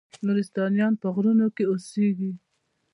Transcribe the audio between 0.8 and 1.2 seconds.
په